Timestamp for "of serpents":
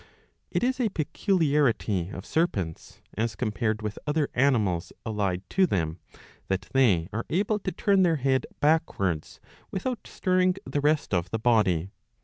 2.09-3.03